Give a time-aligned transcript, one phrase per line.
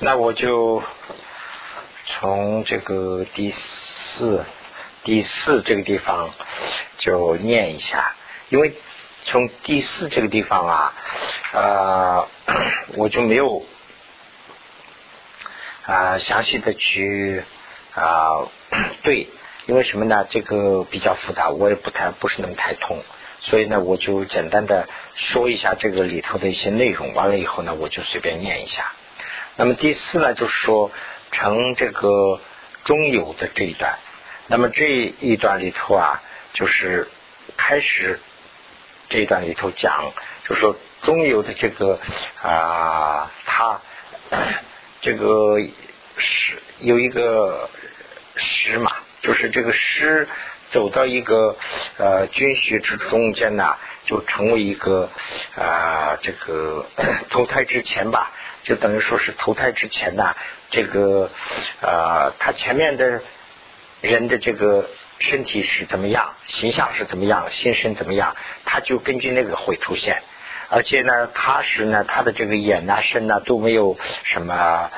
[0.00, 0.80] 那我就
[2.06, 4.46] 从这个第四
[5.02, 6.30] 第四这个地方
[6.98, 8.14] 就念一下，
[8.48, 8.74] 因为
[9.24, 10.94] 从第四这个地方啊，
[11.52, 12.28] 呃，
[12.96, 13.64] 我就没有
[15.84, 17.42] 啊详细的去
[17.94, 18.46] 啊
[19.02, 19.28] 对，
[19.66, 20.24] 因为什么呢？
[20.30, 23.02] 这个比较复杂，我也不太不是那么太通，
[23.40, 28.92] 所以呢，我就简单的说一下这个里头的一些内容，完了以后呢，我就随便念一下。
[29.60, 30.92] 那么第四呢，就是说
[31.32, 32.40] 成这个
[32.84, 33.98] 中有的这一段。
[34.46, 36.22] 那么这一段里头啊，
[36.52, 37.08] 就是
[37.56, 38.20] 开始
[39.08, 40.12] 这一段里头讲，
[40.48, 41.98] 就是说中有的这个
[42.40, 43.80] 啊，他
[45.00, 45.58] 这个
[46.18, 47.68] 是有一个
[48.36, 50.28] 诗嘛，就是这个诗
[50.70, 51.56] 走到一个
[51.96, 55.10] 呃军序之中间呢，就成为一个
[55.56, 56.86] 啊这个
[57.30, 58.32] 投胎之前吧。
[58.64, 60.34] 就等于说是投胎之前呢，
[60.70, 61.30] 这个
[61.80, 63.22] 呃，他前面的
[64.02, 70.22] 人的这个身体是怎么样，形象是怎么样，心身怎么样，他就根据那个会出现。
[70.68, 74.90] 而且呢，他是呢，他的这个眼呐、身呐都没有什么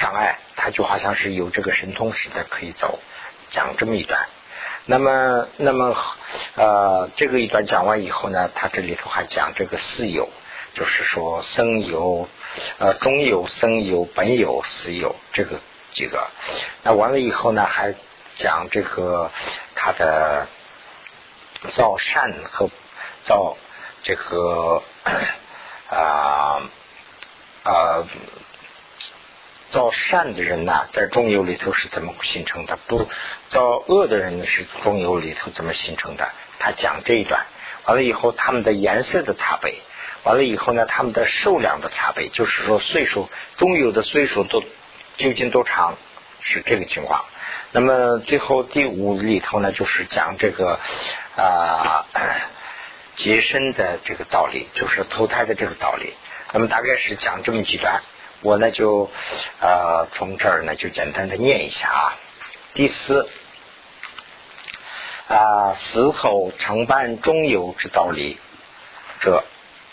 [0.00, 2.98] 障碍，他就好像是有这个神通似的可以走。
[3.50, 4.26] 讲这么一段，
[4.86, 5.96] 那么那么
[6.56, 10.28] 呃，这个一段讲完以后呢，他这里头还讲这个四有。
[10.74, 12.26] 就是说，生有、
[12.78, 15.60] 呃，中有、生有、本有、死有这个
[15.92, 16.28] 几个。
[16.82, 17.94] 那完了以后呢，还
[18.36, 19.30] 讲这个
[19.74, 20.46] 他的
[21.74, 22.70] 造善和
[23.26, 23.58] 造
[24.02, 24.82] 这个
[25.90, 26.62] 啊
[27.64, 28.06] 啊
[29.72, 32.78] 造善的人呢，在中游里头是怎么形成的？
[32.86, 33.08] 不
[33.48, 36.30] 造恶的人呢，是中游里头怎么形成的？
[36.60, 37.46] 他讲这一段，
[37.86, 39.74] 完了以后，他们的颜色的差别。
[40.24, 44.62] 完了以后呢，他们的寿量的差别，就是说岁数，中有的岁数都
[45.16, 45.96] 究竟多长，
[46.42, 47.24] 是这个情况。
[47.72, 50.78] 那么最后第五里头呢，就是讲这个
[51.36, 52.04] 啊
[53.16, 56.12] 结身的这个道理，就是投胎的这个道理。
[56.52, 58.02] 那么大概是讲这么几段，
[58.42, 59.10] 我呢就
[59.60, 62.18] 呃从这儿呢就简单的念一下啊。
[62.74, 63.28] 第四
[65.28, 68.38] 啊死后承办中有之道理
[69.20, 69.42] 这。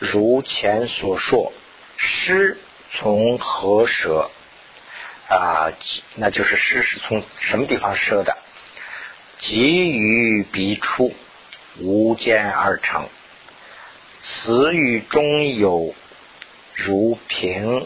[0.01, 1.51] 如前所说，
[1.97, 2.57] 诗
[2.93, 4.31] 从何舍？
[5.27, 5.73] 啊，
[6.16, 8.37] 那就是诗是从什么地方设的？
[9.39, 11.13] 急于笔出，
[11.79, 13.09] 无间而成。
[14.21, 15.93] 词语中有
[16.75, 17.85] 如平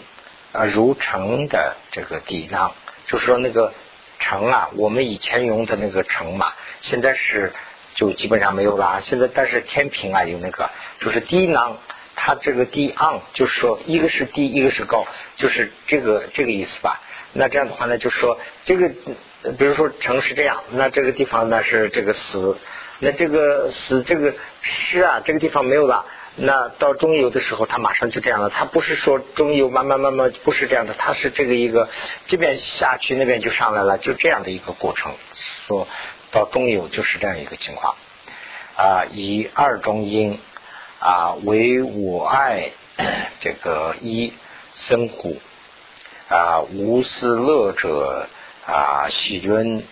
[0.53, 2.71] 啊如城的这个底囊，
[3.07, 3.73] 就是说那个
[4.19, 7.51] 城啊，我们以前用的那个城嘛，现在是
[7.95, 9.01] 就基本上没有了。
[9.01, 10.69] 现在但是天平啊有那个，
[11.01, 11.77] 就是低囊。
[12.15, 17.01] 它这个低昂，就是说一个是低，一个是高，就是这个这个意思吧。
[17.33, 18.89] 那这样的话呢，就说这个，
[19.57, 22.59] 比如说城是这样，那这个地方呢是这个死，
[22.99, 26.05] 那这个死这个尸啊，这个地方没有了。
[26.35, 28.49] 那到中游的时候，它马上就这样了。
[28.49, 31.89] 它不是说中游慢慢慢慢不是这样的，它是这个一个
[32.27, 35.13] 这边下去，那边就上来了，就这样的一个过程。
[35.67, 35.87] 说
[36.31, 37.95] 到中游就是这样一个情况
[38.75, 40.39] 啊，以二中音。
[41.05, 42.71] 啊，为我爱
[43.41, 44.33] 这个一
[44.73, 45.35] 生故
[46.29, 48.29] 啊，无私乐者
[48.65, 49.83] 啊，喜润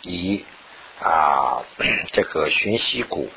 [0.00, 0.46] 以
[1.02, 1.64] 啊，
[2.14, 3.28] 这个寻息故，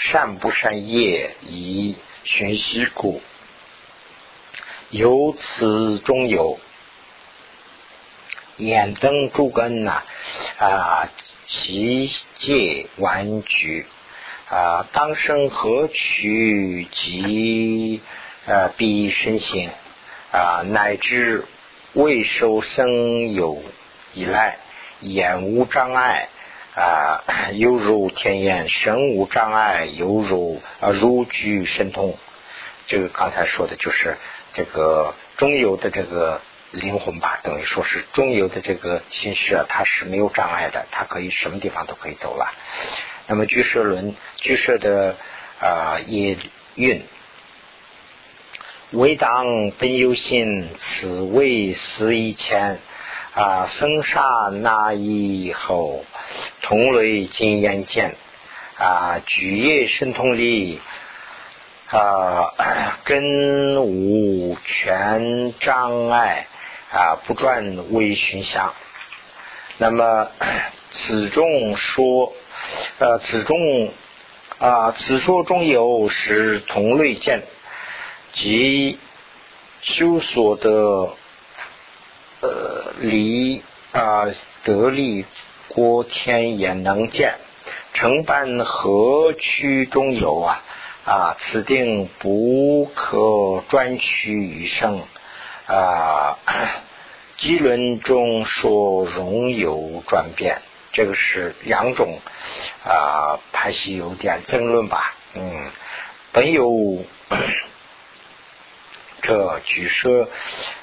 [0.00, 3.22] 善不善业以寻息故，
[4.90, 6.58] 由此中有
[8.56, 10.02] 眼增诸根呐
[10.58, 11.08] 啊，
[11.48, 13.86] 其界完局。
[14.48, 18.02] 啊，当生何取及
[18.46, 19.70] 呃必身心
[20.32, 21.46] 啊，乃至
[21.92, 23.62] 未受生有
[24.12, 24.58] 以来，
[25.02, 26.30] 眼无障碍
[26.74, 27.22] 啊，
[27.54, 32.16] 犹如天眼；神无障碍，犹如啊如具神通。
[32.86, 34.16] 这个刚才说的就是
[34.52, 42.52] 这个中游的这个灵魂吧，等于说是中游的这个心识啊，它是没有障碍的，它可以什么地方都可以走了。
[43.26, 45.16] 那么居舍轮，居舍的
[45.60, 46.36] 啊业
[46.74, 47.04] 运，
[48.90, 52.80] 为当本有心，此为死以前
[53.34, 54.20] 啊生杀
[54.52, 56.04] 那以后，
[56.62, 58.16] 同类经验见
[58.76, 60.80] 啊举业神通力
[61.88, 62.54] 啊
[63.04, 66.46] 根无全障碍
[66.92, 68.74] 啊不转微寻相。
[69.78, 70.28] 那么
[70.90, 72.32] 此中说。
[72.98, 73.90] 呃，此中
[74.58, 77.42] 啊，此说中有是同类见，
[78.34, 78.98] 即
[79.80, 81.16] 修所得
[82.40, 84.26] 呃离啊
[84.64, 85.24] 得力
[85.68, 87.34] 国天也能见，
[87.94, 90.62] 承办何区中有啊
[91.04, 95.02] 啊此定不可专取余生
[95.66, 96.38] 啊。
[97.38, 100.60] 基轮中说容有转变，
[100.92, 102.18] 这个是两种
[102.84, 105.14] 啊，还是有点争论吧？
[105.34, 105.70] 嗯，
[106.32, 107.02] 本有
[109.22, 110.28] 这举舍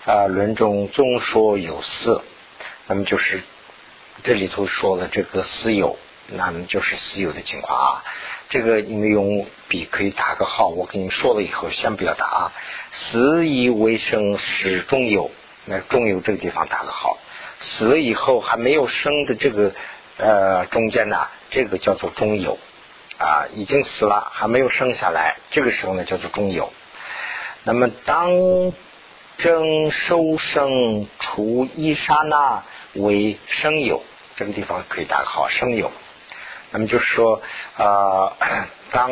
[0.05, 2.21] 啊论中总说有四，
[2.87, 3.41] 那么就是
[4.23, 5.97] 这里头说了这个私有，
[6.27, 8.03] 那么就是私有的情况啊。
[8.49, 12.53] 这个你们用笔可以打个号，我跟你说了以后先不要打啊。
[12.91, 15.31] 死以为生始终有。
[15.69, 17.17] 那中有这个地方打个号，
[17.59, 19.73] 死了以后还没有生的这个
[20.15, 22.57] 呃中间呢，这个叫做中有
[23.17, 26.71] 啊，已经死了还没有生下来，这个时候呢叫做中有。
[27.67, 28.31] 那么当
[29.39, 34.03] 正收生除一刹那为生有，
[34.37, 35.91] 这个地方可以打个好生有。
[36.71, 37.41] 那么就是说
[37.75, 38.31] 啊，
[38.91, 39.11] 当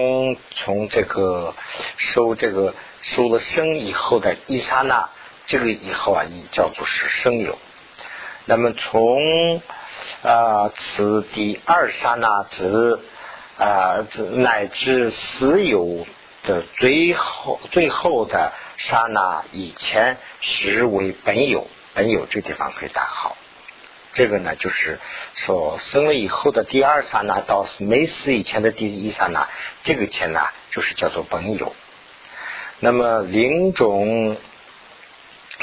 [0.51, 1.53] 从这个
[1.97, 5.09] 收这个收了生以后的一刹那。
[5.47, 7.57] 这个以后啊，也叫做是生有。
[8.45, 9.61] 那么从
[10.23, 12.99] 啊此第二刹那之
[13.57, 16.07] 啊乃至死有
[16.45, 21.67] 的最后最后的刹那以前，实为本有。
[21.93, 23.37] 本有这地方可以打好。
[24.13, 24.99] 这个呢，就是
[25.35, 29.49] 说生了以后的第二刹那到没死以前的第一刹那，
[29.83, 31.75] 这个前呢，就是叫做本有。
[32.79, 34.37] 那么灵种。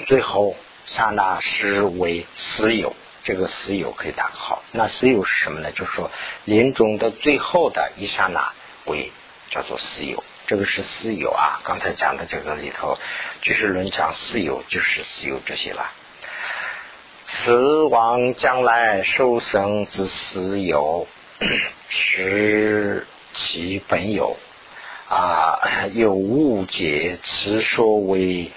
[0.06, 0.56] 最后
[0.86, 4.62] 刹那是为私有，这个私有可以打个号。
[4.72, 5.70] 那私有是什么呢？
[5.70, 6.10] 就是说
[6.46, 8.52] 临终的最后的一刹那
[8.86, 9.12] 为
[9.50, 11.62] 叫做私有，这个是私有啊。
[11.64, 12.98] 刚才讲的这个里头，
[13.40, 15.90] 就是论讲私有，就是私有这些了。
[17.24, 21.06] 此往将来受生之私有，
[21.88, 24.36] 是其本有。
[25.08, 28.52] 啊， 有误解，此说为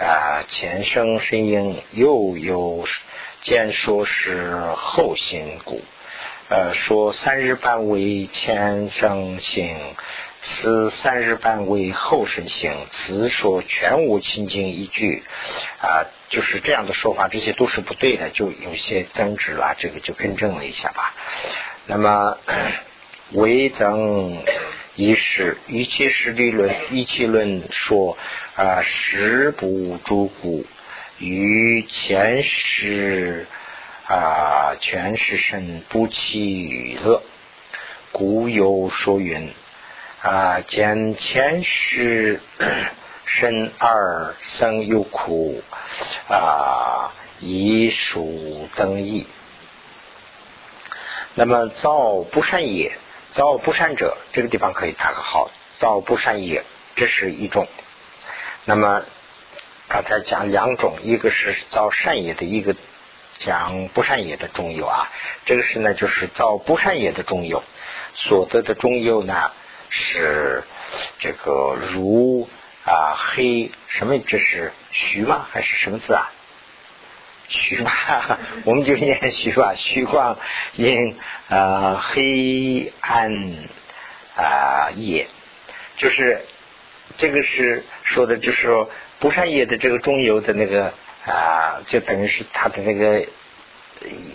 [0.00, 2.88] 啊前生身因，又有
[3.42, 5.80] 见说是后心故。
[6.48, 9.76] 呃，说三日半为前生性，
[10.46, 15.22] 此三日半为后生性，此说全无清净依据
[15.80, 21.14] 啊，就是这样的说法，这些都是不对的，就有些争执了，这个就更正了一下吧。
[21.86, 22.38] 那么
[23.32, 24.44] 为增。
[24.98, 28.16] 一是一切实理论，一切论说
[28.54, 30.64] 啊，实不诸故，
[31.18, 33.46] 于前世
[34.08, 37.22] 啊，全是身不起乐，
[38.10, 39.52] 古有说云
[40.26, 42.40] 啊，见前世
[43.26, 45.62] 身二生有苦
[46.28, 49.28] 啊，以属增益。
[51.34, 52.98] 那么造不善业。
[53.30, 55.52] 造不善者，这个地方可以打个号。
[55.78, 56.64] 造不善业，
[56.96, 57.68] 这是一种。
[58.64, 59.04] 那么
[59.86, 62.74] 刚才讲两种，一个是造善业的，一个
[63.38, 65.08] 讲不善业的中有啊。
[65.44, 67.62] 这个是呢，就是造不善业的中有
[68.14, 69.52] 所得的中有呢，
[69.90, 70.64] 是
[71.18, 72.48] 这个如
[72.84, 74.18] 啊黑什么？
[74.18, 75.46] 这是徐吗？
[75.50, 76.30] 还是什么字啊？
[77.48, 79.74] 徐吧， 我们就念徐吧。
[79.76, 80.36] 徐光
[80.74, 81.16] 因
[81.48, 83.30] 呃黑暗
[84.36, 85.28] 啊夜，
[85.96, 86.44] 就是
[87.16, 88.90] 这个是说的，就是说
[89.20, 90.92] 不善业的这个中游的那个
[91.24, 93.24] 啊，就等于是它的那个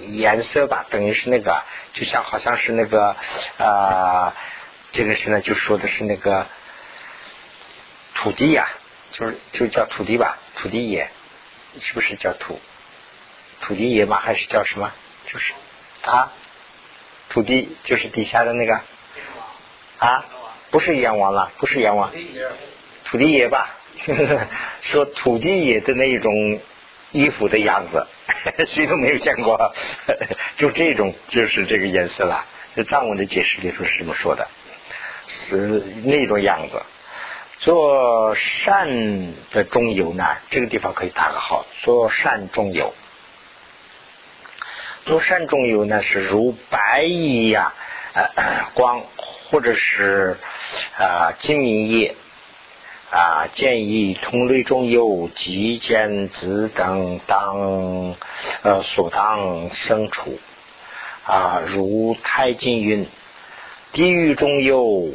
[0.07, 1.61] 颜色吧，等于是那个，
[1.93, 3.15] 就像好像是那个
[3.57, 4.33] 啊，
[4.91, 6.47] 这个是呢，就说的是那个
[8.15, 8.67] 土地呀，
[9.13, 11.09] 就是就叫土地吧，土地爷，
[11.79, 12.59] 是不是叫土？
[13.61, 14.19] 土地爷吗？
[14.21, 14.91] 还是叫什么？
[15.25, 15.53] 就是
[16.03, 16.33] 啊，
[17.29, 18.81] 土地就是底下的那个
[19.99, 20.25] 啊，
[20.71, 22.11] 不是阎王了，不是阎王，
[23.05, 23.77] 土地爷吧？
[24.81, 26.59] 说土地爷的那种
[27.11, 28.07] 衣服的样子，
[28.65, 29.73] 谁都没有见过，
[30.57, 32.45] 就这种就是这个颜色了。
[32.75, 34.47] 这藏文的解释里头是这么说的，
[35.27, 36.81] 是那种样子。
[37.59, 42.93] 做善的中游呢，这个地方可以打个号，做善中游。
[45.05, 47.73] 做善中有呢，是如白衣呀，
[48.73, 49.03] 光
[49.49, 50.37] 或者是
[50.97, 52.15] 啊金明叶
[53.11, 58.15] 啊，建议同类中有极简子等当
[58.63, 60.39] 呃所当生处
[61.25, 63.07] 啊，如太金云，
[63.93, 65.09] 地狱中有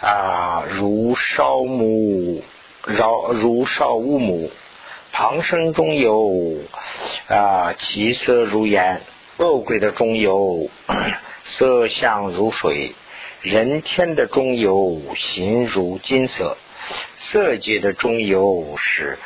[0.00, 2.42] 啊，如烧木，
[2.86, 4.50] 绕如烧乌木。
[5.12, 6.58] 旁生中有
[7.28, 9.00] 啊，其色如烟；
[9.38, 10.68] 恶鬼的中有
[11.44, 12.92] 色相如水；
[13.42, 16.56] 人天的中有形如金色；
[17.16, 19.18] 色界的中有是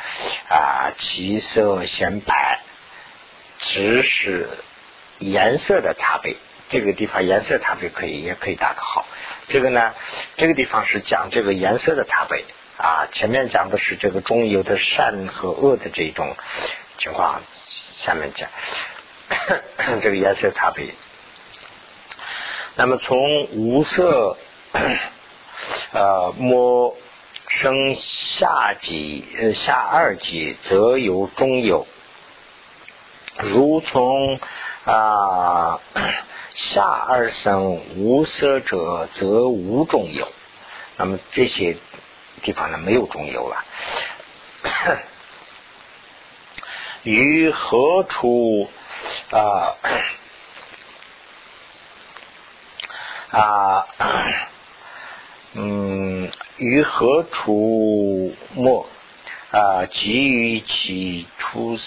[0.49, 2.59] 啊，其色显白，
[3.59, 4.49] 只是
[5.19, 6.35] 颜色的差别。
[6.73, 9.05] 这个地方颜色差别可以，也可以打个好。
[9.47, 9.93] 这个呢，
[10.37, 12.45] 这个地方是讲这个颜色的差别
[12.77, 13.05] 啊。
[13.13, 16.35] 前面讲的是这个中有的善和恶的这种
[16.97, 18.49] 情况，下面讲
[20.01, 20.95] 这个颜色差别。
[22.75, 23.19] 那么从
[23.51, 24.35] 无色
[25.93, 26.97] 呃摸
[27.49, 31.85] 生下级呃下二级，则有中有。
[33.37, 34.39] 如从
[34.85, 35.79] 啊。
[36.55, 40.27] 下二生无色者，则无中有。
[40.97, 41.77] 那么这些
[42.43, 43.65] 地方呢，没有中有了。
[47.03, 48.69] 于何处
[49.31, 49.75] 啊
[53.31, 53.87] 啊
[55.53, 56.31] 嗯？
[56.57, 58.87] 于何处末
[59.51, 59.85] 啊？
[59.87, 61.77] 即于其出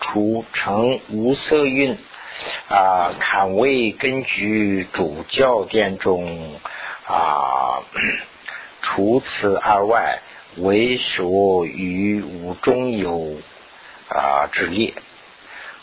[0.00, 1.96] 出成无色运。
[2.68, 6.60] 啊，看为根据主教殿中
[7.06, 7.82] 啊，
[8.82, 10.20] 除此而外，
[10.56, 13.36] 为说于无中有
[14.08, 14.94] 啊之列，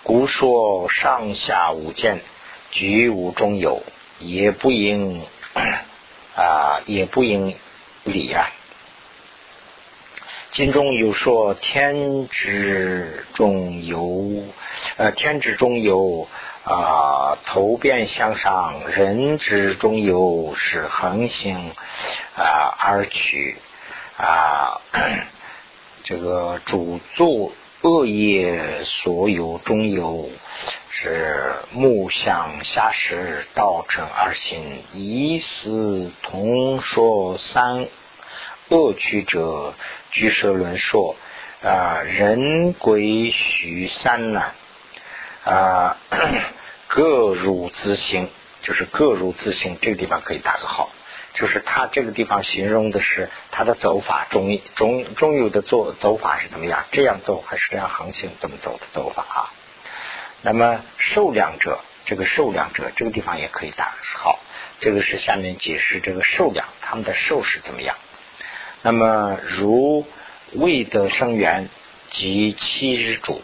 [0.04, 2.22] 故说上下无间，
[2.72, 3.84] 居无中有，
[4.20, 5.22] 也不应
[6.36, 7.56] 啊，也不应
[8.04, 8.50] 理啊。
[10.52, 14.44] 经中有说天之中有，
[14.98, 16.28] 呃，天之中有
[16.64, 21.72] 啊，头变向上；人之中有是恒星
[22.36, 23.58] 啊而取
[24.18, 24.82] 啊，
[26.04, 30.30] 这个主作恶业所有中有
[30.92, 37.88] 是木相下时道成而行，以此同说三
[38.70, 39.74] 恶趣者。
[40.14, 41.16] 居舍论说
[41.64, 44.52] 啊，人归许三难
[45.44, 45.98] 啊，
[46.88, 48.30] 各如自性，
[48.64, 49.78] 就是各如自性。
[49.82, 50.90] 这个地方可以打个号，
[51.34, 56.86] 就是他这个地方形容的是他的走法，中中中有的走走法是怎么样？
[56.92, 58.30] 这样走还是这样航行？
[58.40, 59.54] 怎么走的走法啊？
[60.42, 64.40] 那么受量者，这个受量者，这个地方也可以打个号。
[64.80, 67.96] 这个是下面解释这个受量，他们的受是怎么样？
[68.82, 70.08] 那么，如
[70.54, 71.70] 未得生缘
[72.10, 73.44] 即七日主，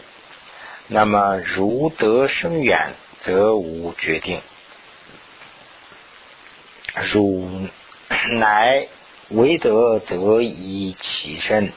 [0.88, 4.40] 那么如得生缘则无决定。
[7.12, 7.68] 如
[8.32, 8.88] 乃
[9.28, 11.72] 未得则以其身，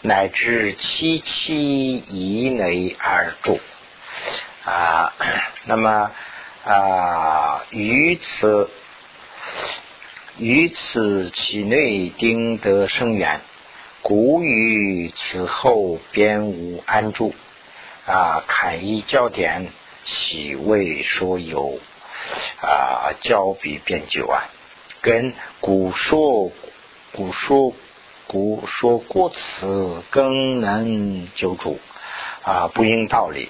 [0.00, 3.60] 乃至七七以内而住
[4.64, 5.12] 啊。
[5.64, 6.10] 那么
[6.64, 8.70] 啊，于此。
[10.36, 13.40] 于此其内定得生源，
[14.02, 17.32] 故于此后便无安住。
[18.06, 19.68] 啊，看一焦点，
[20.04, 21.78] 喜为说有
[22.60, 24.44] 啊，交比变久啊，
[25.00, 26.50] 跟古说
[27.12, 27.72] 古说
[28.26, 31.78] 古说过此更能救助
[32.42, 33.48] 啊，不应道理。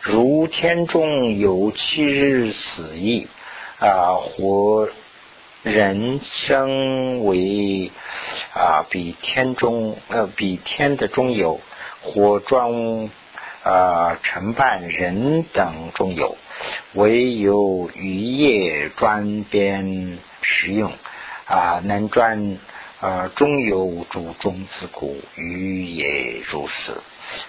[0.00, 3.28] 如天中有七日死意
[3.78, 4.88] 啊，或。
[5.62, 7.90] 人生为
[8.54, 11.60] 啊，比天中呃，比天的中有，
[12.00, 13.10] 或装
[13.62, 16.36] 啊，承办人等中有，
[16.94, 20.92] 唯有渔业专边使用
[21.46, 22.58] 啊，能专
[23.00, 27.02] 啊，中有主中自古鱼也如此。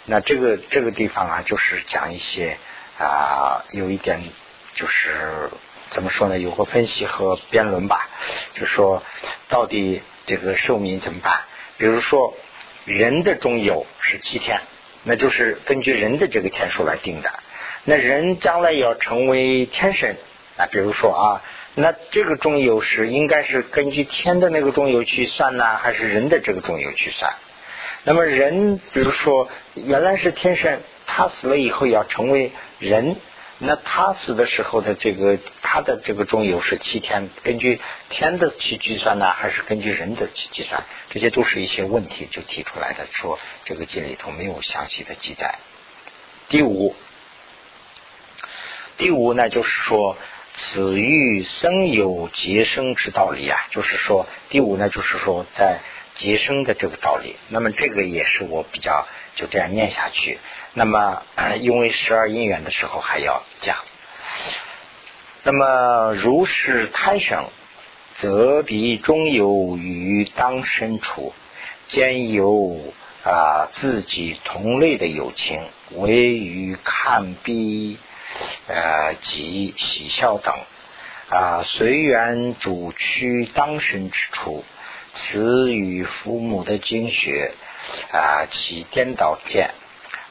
[0.06, 2.58] 那这个这个地方啊，就是讲一些
[2.98, 4.22] 啊，有一点
[4.76, 5.50] 就是。
[5.94, 6.40] 怎么说呢？
[6.40, 8.08] 有个分析和辩论吧，
[8.54, 9.04] 就说
[9.50, 11.42] 到底这个寿命怎么办？
[11.78, 12.34] 比如说
[12.86, 14.62] 人的中有是七天，
[15.04, 17.32] 那就是根据人的这个天数来定的。
[17.84, 20.18] 那人将来要成为天神
[20.58, 21.42] 啊，比如说啊，
[21.76, 27.34] 那这个中游是应该是根据天的那个中游去算呢，还是人的这个中游去算？
[28.04, 33.16] 那么人，比如说原来是天神，他死了以后要成为人。
[33.64, 40.84] 那他死的时候的这个他的这个中有是七天，根据天的去计算呢，还是根据人的去计算？
[41.12, 45.60] 这些都是一些问题就提出来的，说这个经里头没有详细的记载。
[46.50, 46.96] 第五，
[48.98, 50.18] 第五呢，就是说
[50.56, 55.82] 此欲生有结生之道理啊，就是说第五呢，就是说在
[56.16, 57.36] 结生的这个道理。
[57.50, 60.40] 那么这个也是我比较就这样念下去。
[60.74, 61.24] 那么
[61.62, 63.78] 因为十二因缘的时候还要讲。
[65.44, 67.46] 那么如是贪生，
[68.16, 71.34] 则彼中有与当身处，
[71.88, 72.80] 兼有
[73.24, 75.62] 啊自己同类的友情，
[75.92, 77.98] 唯于看彼
[78.68, 80.54] 呃及喜笑等
[81.30, 84.64] 啊随缘主区当身之处，
[85.14, 87.54] 此与父母的经学
[88.12, 89.72] 啊其颠倒见，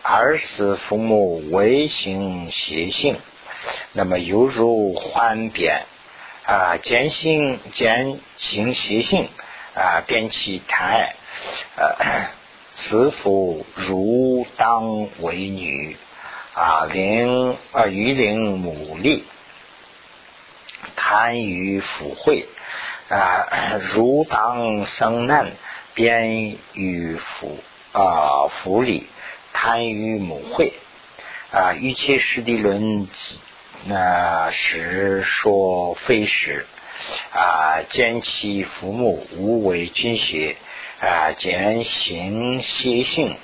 [0.03, 3.19] 而使父母为行邪性。
[3.93, 5.83] 那么犹如幻变
[6.47, 9.29] 啊，见性见行邪性
[9.75, 11.15] 啊，变其态，
[11.77, 12.31] 呃，
[12.75, 15.97] 此父如当为女
[16.55, 19.25] 啊，灵啊于灵母力，
[20.97, 22.47] 贪于腐会
[23.11, 25.53] 啊，如当生难，
[25.95, 27.59] 便于福
[27.93, 29.07] 啊福利，
[29.53, 30.75] 贪于母会
[31.53, 33.09] 啊，欲切师地论。
[33.83, 36.67] 那实说非实
[37.33, 40.57] 啊，见其父母无为君学
[41.01, 43.39] 啊，见行邪性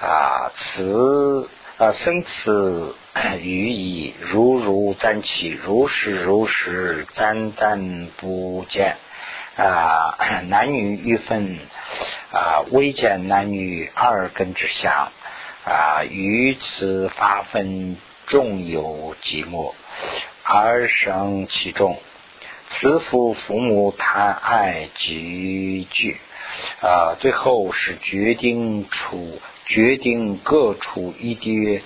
[0.00, 2.94] 啊，此啊生此
[3.40, 8.98] 语矣，如如瞻起，如是如是暂暂不见
[9.56, 10.16] 啊，
[10.48, 11.58] 男女欲分
[12.32, 15.12] 啊，未见男女二根之相
[15.64, 17.96] 啊，于此发分。
[18.24, 19.74] 众有寂寞，
[20.44, 22.00] 而生其中。
[22.70, 26.18] 慈父父母贪爱集聚，
[26.80, 31.82] 啊，最后是决定出决定各处一滴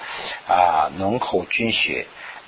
[0.46, 2.06] 啊浓厚菌血，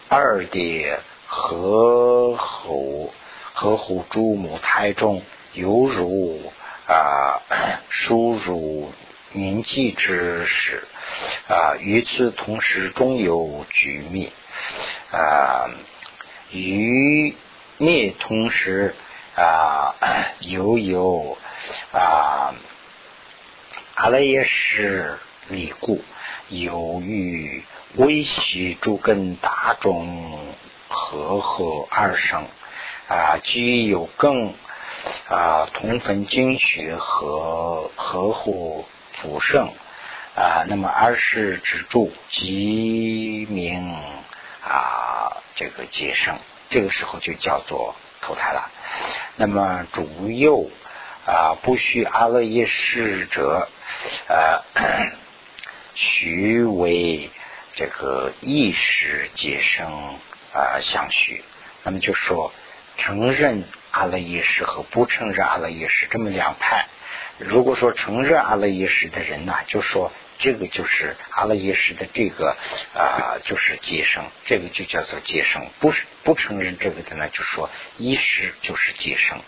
[0.08, 0.86] 二滴
[1.26, 3.12] 合喉
[3.60, 6.40] 合乎诸母胎中，犹如
[6.86, 7.42] 啊
[7.90, 8.92] 输入
[9.34, 10.84] 凝气之时。
[11.48, 14.30] 啊，与此同时，终有局灭
[15.10, 15.68] 啊，
[16.52, 17.34] 与
[17.78, 18.94] 灭同时
[19.34, 19.96] 啊，
[20.38, 21.36] 又有
[21.92, 22.54] 啊，
[23.96, 25.18] 阿赖耶识
[25.48, 26.00] 离故，
[26.48, 27.64] 由于
[27.96, 30.38] 微细诸根大众
[30.86, 32.46] 合合而生
[33.08, 34.54] 啊，具有更
[35.28, 39.72] 啊同分精血和合乎福盛。
[40.36, 43.92] 啊，那么二世之助即名
[44.62, 46.38] 啊，这个结生，
[46.70, 48.70] 这个时候就叫做投胎了。
[49.34, 50.70] 那么主幼
[51.26, 53.68] 啊，不须阿勒耶识者，
[54.28, 54.62] 呃，
[55.96, 57.30] 须为
[57.74, 59.90] 这个意识结生
[60.54, 61.42] 啊相续。
[61.82, 62.52] 那么就说
[62.98, 66.86] 承认阿勒耶识和不承认阿勒耶识这么两派。
[67.38, 70.12] 如果说承认阿勒耶识的人呢，就说。
[70.40, 72.56] 这个就是阿赖耶识的这个
[72.94, 75.66] 啊，就是接生，这个就叫做接生。
[75.80, 79.40] 不是不承认这个的呢，就说意识就是接生，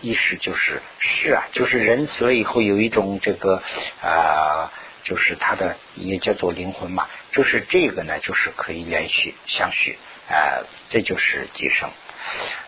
[0.00, 3.64] 意识就是是啊，就是人死了以后有一种这个
[4.00, 9.98] 啊，就是他的也叫做灵魂嘛，就是这个呢，就是可以连续相续
[10.30, 11.90] 啊，这就是寄生。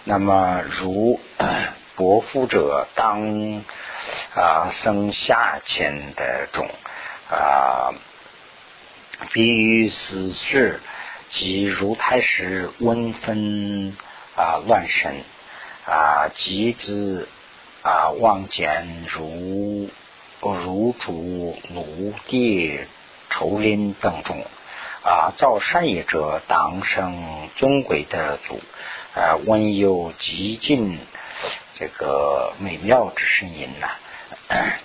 [0.05, 1.21] 那么如
[1.97, 3.63] 伯父者当
[4.35, 6.69] 啊生下前的种。
[7.31, 7.95] 啊，
[9.33, 10.81] 比喻死事
[11.29, 13.97] 即如胎时温分
[14.35, 15.23] 啊乱神
[15.87, 17.29] 啊，即之
[17.83, 19.89] 啊望见如
[20.41, 22.81] 如主奴地
[23.29, 24.45] 仇林等种
[25.05, 28.61] 啊，造善业者当生尊贵的主
[29.15, 30.99] 啊，温有极尽
[31.79, 33.89] 这个美妙之声音呐。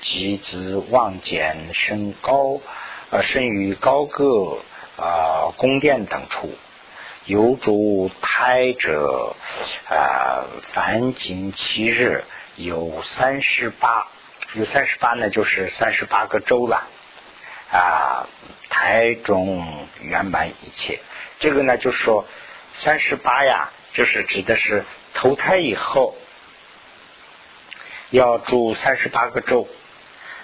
[0.01, 2.59] 及子望见身高，
[3.09, 4.59] 呃，身于高阁
[4.95, 6.53] 啊宫殿等处，
[7.25, 9.35] 有主胎者
[9.89, 12.23] 啊，凡经七日
[12.55, 14.07] 有三十八，
[14.53, 16.87] 有三十八呢，就是三十八个周了
[17.71, 18.27] 啊。
[18.69, 20.99] 胎中圆满一切，
[21.39, 22.25] 这个呢，就是说
[22.75, 26.15] 三十八呀，就是指的是投胎以后。
[28.11, 29.67] 要住三十八个周，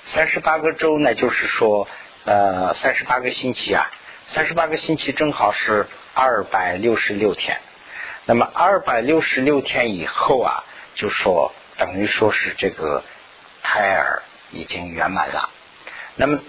[0.03, 1.87] 三十八个周呢，就是说，
[2.25, 3.87] 呃，三十八个星期啊，
[4.27, 7.59] 三十八个星期正好是二百六十六天。
[8.25, 10.63] 那么二百六十六天以后啊，
[10.95, 13.03] 就说等于说是这个
[13.61, 15.49] 胎儿已经圆满了。
[16.15, 16.39] 那么，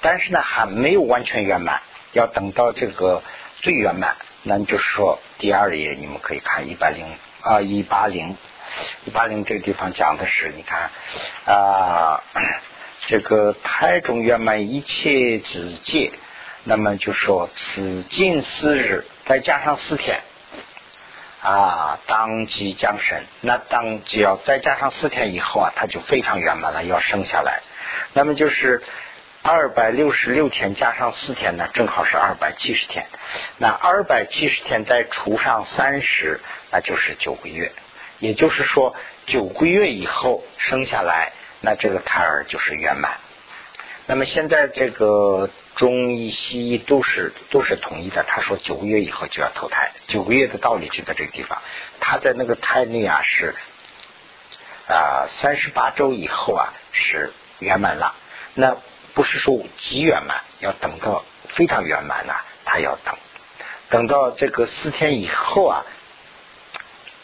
[0.00, 3.22] 但是呢，还没有完全圆满，要等到这个
[3.62, 7.06] 最圆满，那就是说第二页你们可以看一百零
[7.42, 8.36] 啊一八零。
[9.04, 10.90] 一八零这个地方讲的是，你看
[11.44, 12.22] 啊，
[13.06, 16.12] 这个胎中圆满一切子界，
[16.62, 20.20] 那么就说此近四日，再加上四天。
[21.42, 27.62] 啊，当即降生，那当只要再加上四天以后啊，他就非常圆满了，要生下来。
[28.12, 28.82] 那么就是
[29.42, 33.06] 二百六十六天加上四天呢，正好是二百七十天。
[33.58, 37.72] 那二百七十天再除上三十，那就是九个月。
[38.18, 38.94] 也就是说，
[39.26, 43.18] 九个月以后生下来，那这个胎儿就是圆满。
[44.06, 45.50] 那么现在这个。
[45.76, 48.22] 中医、西医都是都是统一的。
[48.24, 51.62] 他说九个月以后就要投胎，九个月的道理就在这个地方。
[52.00, 53.54] 他在那个胎内啊是
[54.88, 58.14] 啊三十八周以后啊是圆满了。
[58.52, 58.76] 那
[59.14, 63.14] 不是说极圆满，要等到非常圆满呢，他要等，
[63.88, 65.84] 等到这个四天以后啊，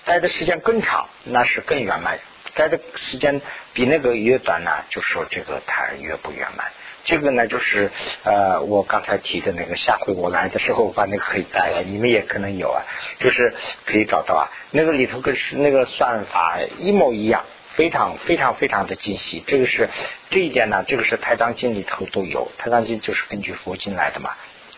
[0.05, 2.18] 待的时间更长，那是更圆满。
[2.55, 3.42] 待的时间
[3.75, 6.72] 比那个越短呢，就说这个胎越不圆满。
[7.05, 7.92] 这个呢，就是
[8.25, 12.83] 呃，我刚才提的那个，下回我来的时候我把那个可以带来，你们也可能有啊，
[13.18, 17.44] 就是可以找到啊，那个里头跟那个算法一模一样，
[17.77, 19.45] 非常非常非常的精细。
[19.47, 19.89] 这个是
[20.31, 24.35] 这一点呢，这个是《太藏经》里头都有，《太藏经》就是根据佛经来的嘛，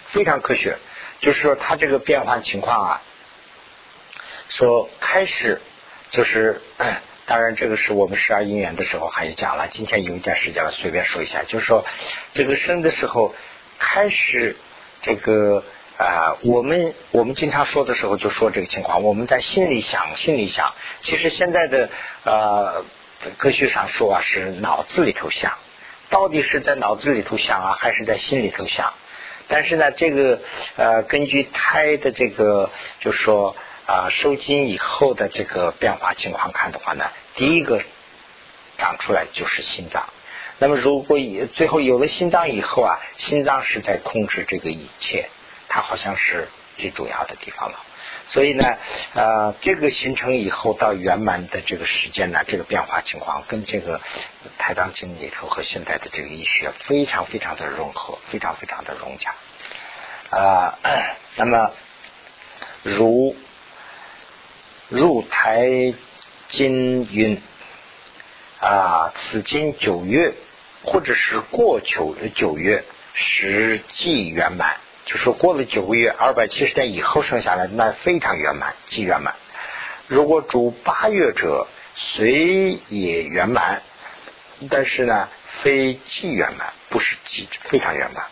[0.08, 0.76] 非常科学。
[1.20, 3.02] 就是说它这个变换情况啊，
[4.48, 5.61] 说开始
[6.11, 6.61] 就是。
[7.28, 9.68] 当然，这个是我们十二因缘的时候还有讲了。
[9.68, 11.84] 今天有一点时间了，随便说一下，就是说，
[12.32, 13.34] 这个生的时候
[13.78, 14.56] 开始，
[15.02, 15.62] 这个
[15.98, 20.72] 啊，我们我们经常说的时候就说这个情况，我们在心里想，心里想。
[21.02, 21.90] 其实现在的
[22.24, 22.84] 呃
[23.37, 25.58] 科学上说啊，是脑子里头想，
[26.08, 28.94] 到底是在脑子里头想啊，还是在心里头想？
[29.48, 30.40] 但是呢，这个
[30.76, 33.56] 呃，根据胎的这个，就是说。
[33.88, 37.06] 啊，受精以后的这个变化情况看的话呢，
[37.37, 37.80] 第一个
[38.76, 40.11] 长出来就是心脏。
[40.58, 45.30] 那么如果以最后有了心脏以后啊，心脏是在控制这个一切，
[45.82, 47.78] 好像是最主要的地方了。
[48.26, 48.76] 所以呢，
[49.14, 54.00] 呃，这个形成以后到圆满的这个时间呢，这个变化情况跟这个
[54.58, 59.34] 太藏经里头和现代的这个医学非常非常的融合，非常非常的融洽。
[60.30, 60.78] 啊，
[61.36, 61.70] 那么
[62.82, 63.36] 如。
[64.90, 65.92] 入台
[66.48, 67.42] 金运
[68.58, 70.32] 啊，此经九月，
[70.82, 79.34] 或者是过九九月，实际圆满，就是过了九个月，二百七十天以后生下来，那非常圆满，即圆满。
[80.06, 81.66] 如果主八月者，
[81.96, 83.82] 虽也圆满，
[84.70, 85.28] 但是呢，
[85.62, 88.26] 非即圆满，不是即非常圆满。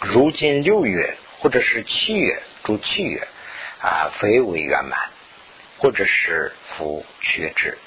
[0.00, 3.28] 如今六月或者是七月，主七月
[3.80, 4.98] 啊，非为圆满。
[5.82, 7.78] 或者是福缺之，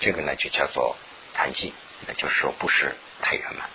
[0.00, 0.96] 这个呢就叫做
[1.34, 1.74] 残疾，
[2.06, 3.68] 那就是说不是太圆满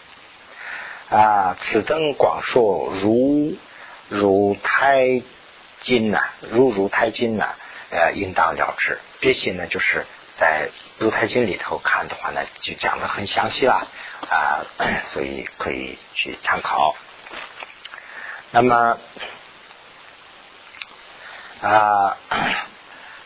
[1.09, 1.57] 啊。
[1.59, 3.55] 此灯广说如
[4.09, 5.21] 如胎
[5.81, 7.55] 金呐，如如胎金呐，
[7.91, 8.99] 呃，应当了之。
[9.21, 10.05] 这些呢，就是
[10.37, 13.87] 在如胎经里头看的话呢，就讲的很详细了
[14.29, 14.65] 啊，
[15.13, 16.95] 所以可以去参考。
[18.51, 18.97] 那么
[21.61, 22.17] 啊。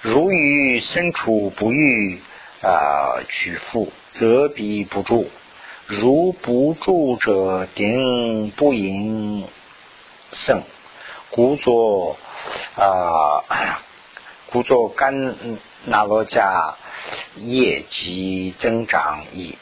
[0.03, 2.19] 如于身处不欲
[2.63, 5.29] 啊取复，则必不住；
[5.93, 9.45] 如不住者，定不应
[10.31, 10.63] 胜。
[11.31, 12.15] 故作
[12.77, 13.43] 啊，
[14.49, 15.35] 故作干
[15.83, 16.75] 那罗迦
[17.35, 19.57] 业绩增长矣。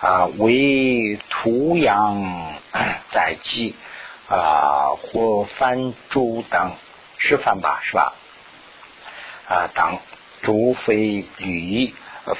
[0.00, 2.54] 啊，为土养
[3.08, 3.74] 载积
[4.28, 6.76] 啊，或翻猪等，
[7.18, 7.80] 是翻吧？
[7.82, 8.12] 是吧？
[9.48, 9.98] 啊，当
[10.42, 11.92] 诸非履，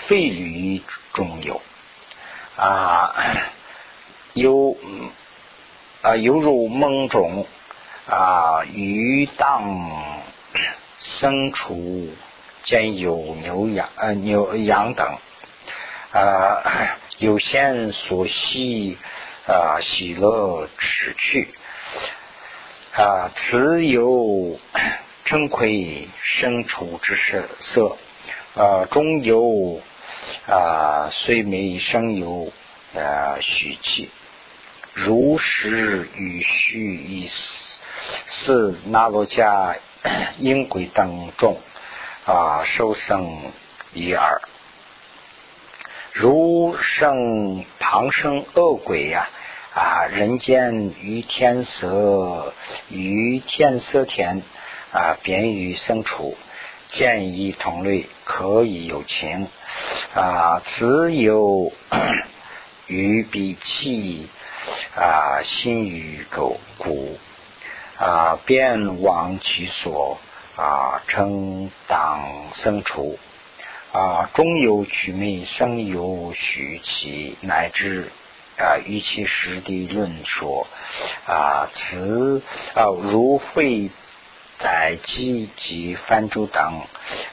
[0.07, 0.81] 非履
[1.12, 1.61] 中有
[2.62, 3.14] 啊，
[4.35, 4.77] 有
[6.03, 7.46] 啊，犹如梦中
[8.07, 9.90] 啊，鱼荡
[11.01, 12.11] 牲畜，
[12.64, 15.16] 见有牛羊呃牛羊等
[16.12, 18.99] 啊，有限所系
[19.46, 21.49] 啊，喜乐持去
[22.94, 24.61] 啊，此有。
[25.27, 27.96] 称窥生畜之色色，
[28.57, 29.81] 呃，中有
[30.47, 32.53] 啊，虽没生有
[32.95, 34.11] 呃虚气，
[34.95, 37.29] 如实与虚以
[38.27, 39.77] 四那罗迦
[40.38, 41.59] 因鬼等众
[42.27, 43.53] 啊，受生
[43.93, 44.40] 一耳，
[46.12, 49.29] 如生旁生恶鬼呀
[49.75, 52.55] 啊，人间于天色
[52.88, 54.43] 于天色天。
[54.93, 56.37] 啊，便于生处，
[56.88, 59.47] 见一同类，可以有情
[60.14, 60.62] 啊。
[60.64, 61.73] 此有
[62.87, 64.29] 于彼气
[64.96, 67.18] 啊心于狗骨
[67.99, 70.18] 啊便往其所
[70.57, 72.20] 啊称党
[72.55, 73.18] 生处
[73.92, 78.11] 啊终有取名生有许其乃至
[78.59, 80.66] 啊于其实地论说
[81.27, 82.42] 啊此
[82.75, 83.90] 啊如会。
[84.61, 86.83] 在积极翻诸等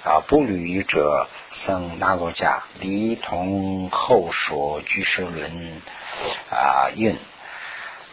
[0.06, 5.82] 啊不履者生那罗迦离同后说居舍论
[6.50, 7.18] 啊运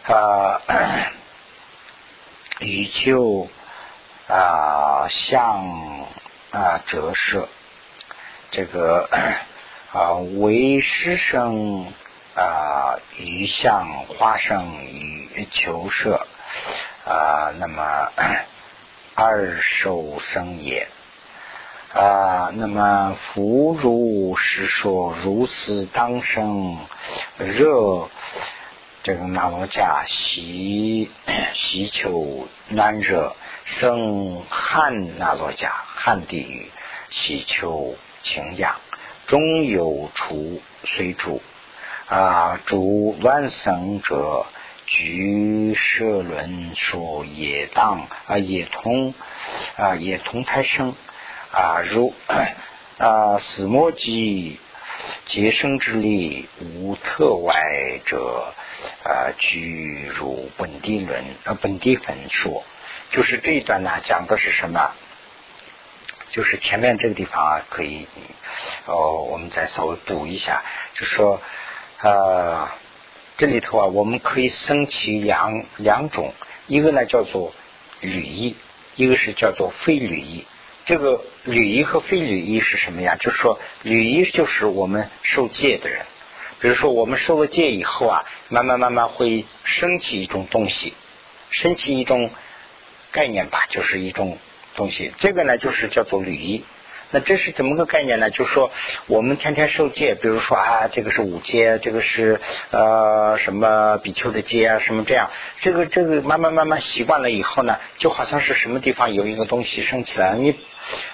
[0.03, 0.61] 啊
[2.59, 3.47] 以就
[4.27, 5.65] 啊向
[6.51, 7.47] 啊折射
[8.51, 9.09] 这个
[9.93, 11.93] 啊为师生
[12.35, 16.27] 啊于向花生与求舍
[17.05, 18.11] 啊那么。
[19.15, 20.87] 二受生也
[21.93, 26.77] 啊，那么福如是说，如此当生
[27.37, 28.09] 热
[29.03, 31.09] 这个那罗迦喜
[31.53, 36.69] 喜求难热生旱那罗迦旱地狱
[37.09, 38.75] 喜求清凉
[39.27, 41.41] 终有除随主
[42.07, 44.45] 啊主乱生者。
[44.87, 49.13] 居舍论说也当啊也同
[49.77, 50.95] 啊也同胎生
[51.51, 52.13] 啊如
[52.97, 54.59] 啊死莫及
[55.25, 58.53] 结生之力无特外者
[59.03, 62.63] 啊居如本地论啊本地分说，
[63.11, 64.91] 就是这一段呢讲的是什么？
[66.29, 68.07] 就是前面这个地方啊可以
[68.85, 71.41] 哦我们再稍微补一下，就说
[71.99, 72.75] 啊。
[73.37, 76.33] 这里头啊，我们可以升起两两种，
[76.67, 77.53] 一个呢叫做
[77.99, 78.55] 履衣，
[78.95, 80.45] 一个是叫做非履衣。
[80.85, 83.17] 这个履衣和非履衣是什么呀？
[83.19, 86.05] 就是说，履衣就是我们受戒的人，
[86.61, 90.93] 比如说我们受了戒以后啊，慢慢慢慢会升起一种东西，
[91.49, 92.29] 升起一种
[93.11, 94.37] 概念吧，就是一种
[94.75, 95.11] 东西。
[95.17, 96.63] 这个呢，就是叫做履衣。
[97.11, 98.29] 那这是怎么个概念呢？
[98.29, 98.71] 就是说，
[99.07, 102.39] 我们天天受戒，比如说啊，这个是五戒，这个是
[102.71, 105.29] 呃什么比丘的戒啊，什么这样，
[105.61, 110.55] 这个这个慢慢慢慢习惯了以后呢，就好像是什么地方有一个东西升起来，你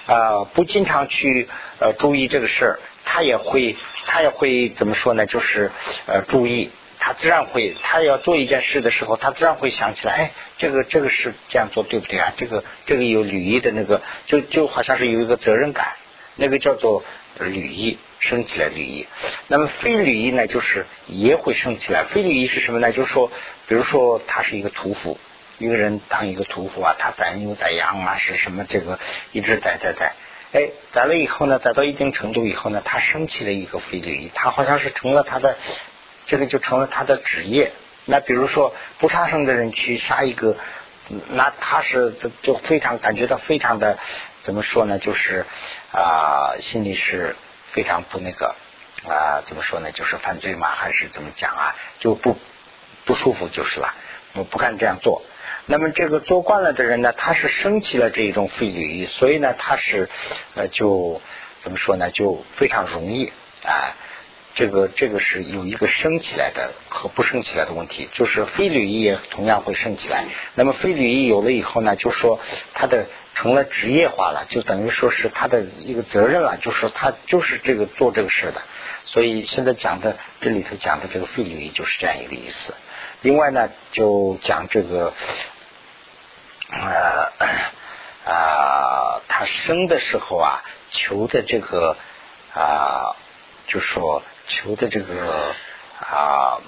[0.06, 3.76] 啊不经常去呃注意这个事儿，他也会
[4.06, 5.26] 他也会怎么说呢？
[5.26, 5.70] 就是
[6.06, 6.70] 呃注意。
[7.04, 12.32] 他自然会，他要做一件事的时候，他自然会想起来，哎，这个这个是这样做对不对啊？
[12.36, 15.94] 这个这个有履仪的那个，就就好像是有一个责任感，
[16.36, 17.02] 那个叫做
[17.40, 19.08] 履仪升起来履仪。
[19.48, 22.04] 那么非履仪呢，就是也会升起来。
[22.04, 22.92] 非履仪是什么呢？
[22.92, 23.32] 就是说，
[23.66, 25.18] 比如说他是一个屠夫，
[25.58, 29.00] 一个人当一个屠夫啊，他宰牛宰羊啊，是什么这个
[29.32, 30.12] 一直宰宰宰，
[30.52, 35.58] 哎，宰了以后呢，宰到一定程度以后呢，他升起了一个非履仪，他好像是成了他的。
[36.26, 37.72] 这个就成了他的职业。
[38.04, 40.56] 那比如说不杀生的人去杀一个，
[41.28, 43.98] 那他是就非常感觉到非常的
[44.40, 44.98] 怎么说呢？
[44.98, 45.46] 就是
[45.92, 47.36] 啊，心里是
[47.70, 48.56] 非常不那个
[49.08, 49.92] 啊，怎么说呢？
[49.92, 51.76] 就是犯罪嘛，还是怎么讲啊？
[52.00, 52.36] 就不
[53.04, 53.94] 不舒服就是了。
[54.34, 55.22] 我不敢这样做。
[55.66, 60.10] 那么这个做惯了的人呢，他是升起了这一种非礼仪，所以呢，他是
[60.56, 61.22] 呃，就
[61.60, 62.10] 怎么说呢？
[62.10, 63.32] 就非常容易
[63.64, 63.94] 啊。
[64.54, 70.26] 这个这个是有一个升起来的和不升起来的问题，就是非履仪也同样会升起来。
[70.54, 72.38] 那么非履仪有了以后呢，就说
[72.74, 78.60] 他的成了职业化了，就等于说是他的一个责任了，就说他就是这个做这个事的。
[79.04, 82.74] 所以现在讲的这里头讲的这个非履仪就是这样一个意思。
[83.22, 85.14] 另外呢，就讲这个
[86.68, 87.32] 呃
[88.30, 91.96] 啊，他生的时候啊，求的这个
[92.54, 93.16] 啊，
[93.66, 94.22] 就说。
[94.52, 95.54] 求的这个
[95.98, 96.60] 啊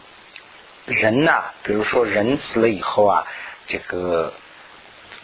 [0.86, 3.26] 人呐，比如说人死了以后啊，
[3.66, 4.32] 这个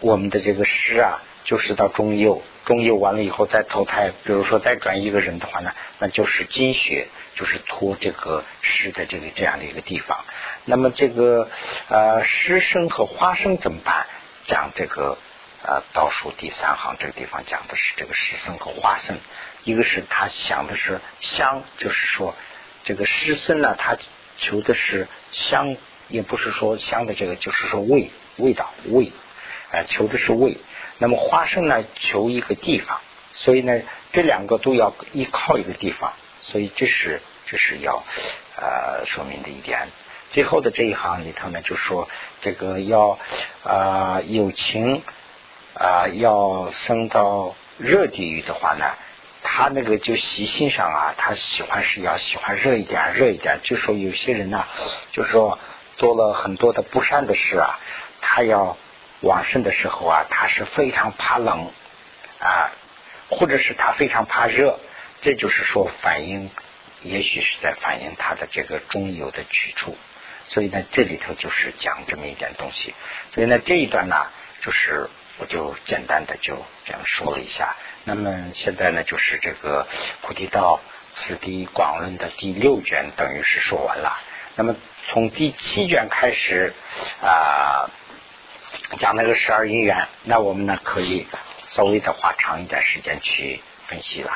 [0.00, 10.24] 我们的这个尸啊，就是到中右，中右完了以后再投胎，比如说再转一个人的话呢，那就是精血，就是托这个尸的这个这样的一个地方。
[10.66, 11.48] 那么这个
[11.88, 14.06] 呃尸生和花生怎么办？
[14.44, 15.16] 讲这个
[15.62, 19.18] 呃倒数第三行这个地方讲的是这个尸生和花生。
[19.62, 22.34] 一个是他想的是香，就是说
[22.84, 23.96] 这个师僧呢，他
[24.38, 25.76] 求的是香，
[26.08, 29.12] 也不是说香的这个，就是说味味道味，
[29.70, 30.56] 啊，求的是味。
[30.98, 33.00] 那么花生呢，求一个地方，
[33.32, 38.02] 所以呢，这两个都要依靠一个地方，所以这是这是要
[38.56, 39.88] 呃说明的一点。
[40.32, 42.08] 最后的这一行里头呢，就说
[42.40, 43.18] 这个要
[43.62, 45.02] 啊有情
[45.74, 48.86] 啊要升到热地狱的话呢。
[49.42, 53.60] 他那个就习性上啊，他喜欢是要喜欢热一点，热一点。
[53.62, 54.66] 就说有些人呢，
[55.12, 55.58] 就是说
[55.96, 57.78] 做了很多的不善的事啊，
[58.20, 58.76] 他要
[59.20, 61.70] 往生的时候啊，他是非常怕冷
[62.40, 62.70] 啊，
[63.30, 64.78] 或者是他非常怕热，
[65.20, 66.50] 这就是说反映，
[67.02, 69.96] 也许是在反映他的这个中有的去处。
[70.46, 72.92] 所以呢，这里头就是讲这么一点东西。
[73.32, 74.26] 所以呢，这一段呢，
[74.62, 75.08] 就是
[75.40, 77.74] 我就简单的就这样说了一下。
[78.04, 79.86] 那么现在呢，就是这个
[80.22, 80.80] 菩提道
[81.14, 84.18] 此地广论的第六卷，等于是说完了。
[84.56, 84.76] 那么
[85.08, 86.74] 从第七卷开始
[87.22, 87.88] 啊，
[88.98, 91.26] 讲那个十二因缘，那我们呢可以
[91.66, 94.32] 稍微的花长一点时间去分析了。